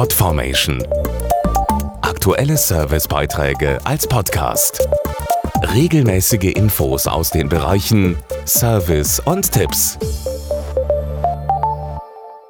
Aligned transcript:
Podformation. 0.00 0.82
Aktuelle 2.00 2.56
Servicebeiträge 2.56 3.78
als 3.84 4.06
Podcast. 4.06 4.88
Regelmäßige 5.74 6.54
Infos 6.54 7.06
aus 7.06 7.28
den 7.28 7.50
Bereichen 7.50 8.16
Service 8.46 9.20
und 9.20 9.52
Tipps. 9.52 9.98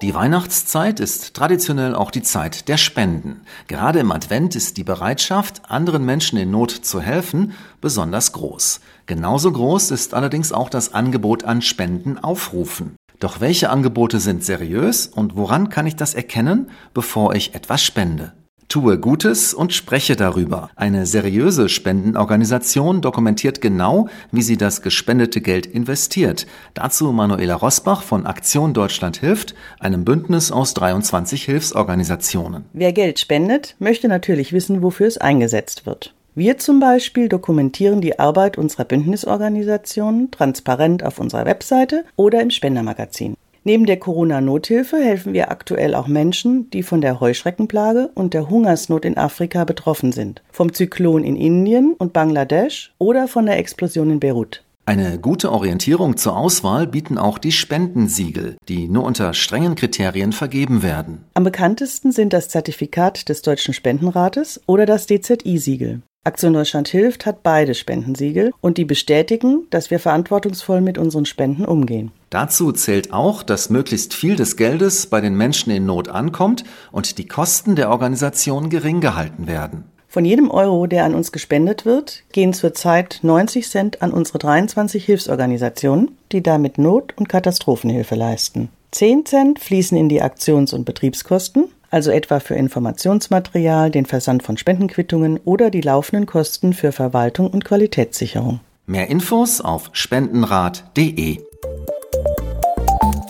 Die 0.00 0.14
Weihnachtszeit 0.14 1.00
ist 1.00 1.34
traditionell 1.34 1.94
auch 1.94 2.10
die 2.10 2.22
Zeit 2.22 2.66
der 2.68 2.78
Spenden. 2.78 3.42
Gerade 3.68 3.98
im 3.98 4.10
Advent 4.10 4.56
ist 4.56 4.78
die 4.78 4.84
Bereitschaft, 4.84 5.70
anderen 5.70 6.06
Menschen 6.06 6.38
in 6.38 6.50
Not 6.50 6.70
zu 6.70 7.02
helfen, 7.02 7.52
besonders 7.82 8.32
groß. 8.32 8.80
Genauso 9.04 9.52
groß 9.52 9.90
ist 9.90 10.14
allerdings 10.14 10.50
auch 10.50 10.70
das 10.70 10.94
Angebot 10.94 11.44
an 11.44 11.60
Spendenaufrufen. 11.60 12.96
Doch 13.20 13.40
welche 13.40 13.70
Angebote 13.70 14.20
sind 14.20 14.44
seriös 14.44 15.06
und 15.06 15.36
woran 15.36 15.68
kann 15.68 15.86
ich 15.86 15.96
das 15.96 16.14
erkennen, 16.14 16.70
bevor 16.92 17.34
ich 17.34 17.54
etwas 17.54 17.82
spende? 17.82 18.32
Tue 18.68 18.98
Gutes 18.98 19.54
und 19.54 19.72
spreche 19.72 20.16
darüber. 20.16 20.70
Eine 20.74 21.06
seriöse 21.06 21.68
Spendenorganisation 21.68 23.02
dokumentiert 23.02 23.60
genau, 23.60 24.08
wie 24.32 24.42
sie 24.42 24.56
das 24.56 24.82
gespendete 24.82 25.40
Geld 25.40 25.66
investiert. 25.66 26.46
Dazu 26.72 27.12
Manuela 27.12 27.54
Rosbach 27.54 28.02
von 28.02 28.26
Aktion 28.26 28.74
Deutschland 28.74 29.18
hilft, 29.18 29.54
einem 29.78 30.04
Bündnis 30.04 30.50
aus 30.50 30.74
23 30.74 31.44
Hilfsorganisationen. 31.44 32.64
Wer 32.72 32.92
Geld 32.92 33.20
spendet, 33.20 33.76
möchte 33.78 34.08
natürlich 34.08 34.52
wissen, 34.52 34.82
wofür 34.82 35.06
es 35.06 35.18
eingesetzt 35.18 35.86
wird. 35.86 36.14
Wir 36.36 36.58
zum 36.58 36.80
Beispiel 36.80 37.28
dokumentieren 37.28 38.00
die 38.00 38.18
Arbeit 38.18 38.58
unserer 38.58 38.84
Bündnisorganisationen 38.84 40.32
transparent 40.32 41.04
auf 41.04 41.20
unserer 41.20 41.44
Webseite 41.44 42.04
oder 42.16 42.40
im 42.42 42.50
Spendermagazin. 42.50 43.36
Neben 43.62 43.86
der 43.86 44.00
Corona-Nothilfe 44.00 44.96
helfen 44.96 45.32
wir 45.32 45.52
aktuell 45.52 45.94
auch 45.94 46.08
Menschen, 46.08 46.68
die 46.70 46.82
von 46.82 47.00
der 47.00 47.20
Heuschreckenplage 47.20 48.10
und 48.16 48.34
der 48.34 48.50
Hungersnot 48.50 49.04
in 49.04 49.16
Afrika 49.16 49.64
betroffen 49.64 50.10
sind, 50.10 50.42
vom 50.50 50.72
Zyklon 50.72 51.22
in 51.22 51.36
Indien 51.36 51.94
und 51.96 52.12
Bangladesch 52.12 52.92
oder 52.98 53.28
von 53.28 53.46
der 53.46 53.58
Explosion 53.58 54.10
in 54.10 54.18
Beirut. 54.18 54.64
Eine 54.86 55.20
gute 55.20 55.52
Orientierung 55.52 56.16
zur 56.16 56.36
Auswahl 56.36 56.88
bieten 56.88 57.16
auch 57.16 57.38
die 57.38 57.52
Spendensiegel, 57.52 58.56
die 58.68 58.88
nur 58.88 59.04
unter 59.04 59.34
strengen 59.34 59.76
Kriterien 59.76 60.32
vergeben 60.32 60.82
werden. 60.82 61.24
Am 61.34 61.44
bekanntesten 61.44 62.10
sind 62.10 62.32
das 62.32 62.48
Zertifikat 62.48 63.28
des 63.28 63.40
Deutschen 63.40 63.72
Spendenrates 63.72 64.60
oder 64.66 64.84
das 64.84 65.06
DZI-Siegel. 65.06 66.02
Aktion 66.26 66.54
Deutschland 66.54 66.88
hilft 66.88 67.26
hat 67.26 67.42
beide 67.42 67.74
Spendensiegel 67.74 68.52
und 68.62 68.78
die 68.78 68.86
bestätigen, 68.86 69.66
dass 69.68 69.90
wir 69.90 69.98
verantwortungsvoll 69.98 70.80
mit 70.80 70.96
unseren 70.96 71.26
Spenden 71.26 71.66
umgehen. 71.66 72.12
Dazu 72.30 72.72
zählt 72.72 73.12
auch, 73.12 73.42
dass 73.42 73.68
möglichst 73.68 74.14
viel 74.14 74.34
des 74.34 74.56
Geldes 74.56 75.06
bei 75.06 75.20
den 75.20 75.36
Menschen 75.36 75.70
in 75.70 75.84
Not 75.84 76.08
ankommt 76.08 76.64
und 76.92 77.18
die 77.18 77.28
Kosten 77.28 77.76
der 77.76 77.90
Organisation 77.90 78.70
gering 78.70 79.02
gehalten 79.02 79.46
werden. 79.46 79.84
Von 80.08 80.24
jedem 80.24 80.50
Euro, 80.50 80.86
der 80.86 81.04
an 81.04 81.14
uns 81.14 81.30
gespendet 81.30 81.84
wird, 81.84 82.22
gehen 82.32 82.54
zurzeit 82.54 83.18
90 83.22 83.68
Cent 83.68 84.00
an 84.00 84.12
unsere 84.12 84.38
23 84.38 85.04
Hilfsorganisationen, 85.04 86.16
die 86.32 86.42
damit 86.42 86.78
Not- 86.78 87.12
und 87.16 87.28
Katastrophenhilfe 87.28 88.14
leisten. 88.14 88.70
10 88.92 89.26
Cent 89.26 89.58
fließen 89.58 89.98
in 89.98 90.08
die 90.08 90.22
Aktions- 90.22 90.72
und 90.72 90.84
Betriebskosten, 90.84 91.64
also 91.94 92.10
etwa 92.10 92.40
für 92.40 92.56
Informationsmaterial, 92.56 93.90
den 93.92 94.04
Versand 94.04 94.42
von 94.42 94.56
Spendenquittungen 94.58 95.38
oder 95.44 95.70
die 95.70 95.80
laufenden 95.80 96.26
Kosten 96.26 96.74
für 96.74 96.90
Verwaltung 96.90 97.48
und 97.48 97.64
Qualitätssicherung. 97.64 98.58
Mehr 98.86 99.08
Infos 99.08 99.60
auf 99.60 99.90
spendenrat.de. 99.92 101.38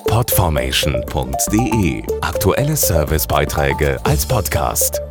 Podformation.de 0.09 2.03
Aktuelle 2.23 2.77
Servicebeiträge 2.77 3.99
als 4.05 4.25
Podcast. 4.25 5.04